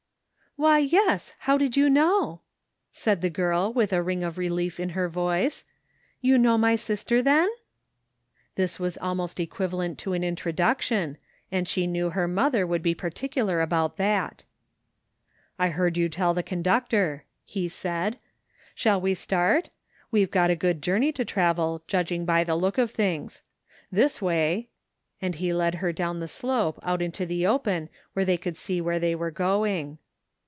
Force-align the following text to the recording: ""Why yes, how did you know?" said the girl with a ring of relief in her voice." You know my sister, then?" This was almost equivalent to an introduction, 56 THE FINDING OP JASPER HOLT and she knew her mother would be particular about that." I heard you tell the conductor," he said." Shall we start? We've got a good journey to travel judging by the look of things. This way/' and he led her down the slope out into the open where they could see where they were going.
""Why 0.61 0.79
yes, 0.79 1.33
how 1.39 1.57
did 1.57 1.77
you 1.77 1.89
know?" 1.89 2.41
said 2.91 3.21
the 3.21 3.29
girl 3.29 3.71
with 3.71 3.93
a 3.93 4.03
ring 4.03 4.21
of 4.21 4.37
relief 4.37 4.81
in 4.81 4.89
her 4.89 5.07
voice." 5.07 5.63
You 6.21 6.37
know 6.37 6.57
my 6.57 6.75
sister, 6.75 7.21
then?" 7.21 7.47
This 8.55 8.77
was 8.77 8.97
almost 8.97 9.39
equivalent 9.39 9.97
to 9.99 10.11
an 10.11 10.25
introduction, 10.25 11.13
56 11.13 11.15
THE 11.15 11.19
FINDING 11.23 11.39
OP 11.39 11.39
JASPER 11.39 11.53
HOLT 11.53 11.57
and 11.57 11.67
she 11.69 11.87
knew 11.87 12.09
her 12.21 12.27
mother 12.27 12.67
would 12.67 12.83
be 12.83 12.93
particular 12.93 13.61
about 13.61 13.95
that." 13.95 14.43
I 15.57 15.69
heard 15.69 15.95
you 15.95 16.09
tell 16.09 16.33
the 16.33 16.43
conductor," 16.43 17.23
he 17.45 17.69
said." 17.69 18.17
Shall 18.75 18.99
we 18.99 19.13
start? 19.13 19.69
We've 20.11 20.31
got 20.31 20.49
a 20.49 20.55
good 20.57 20.81
journey 20.81 21.13
to 21.13 21.23
travel 21.23 21.81
judging 21.87 22.25
by 22.25 22.43
the 22.43 22.57
look 22.57 22.77
of 22.77 22.91
things. 22.91 23.41
This 23.89 24.19
way/' 24.19 24.67
and 25.21 25.35
he 25.35 25.53
led 25.53 25.75
her 25.75 25.93
down 25.93 26.19
the 26.19 26.27
slope 26.27 26.77
out 26.83 27.01
into 27.01 27.25
the 27.25 27.47
open 27.47 27.87
where 28.11 28.25
they 28.25 28.37
could 28.37 28.57
see 28.57 28.81
where 28.81 28.99
they 28.99 29.15
were 29.15 29.31
going. 29.31 29.97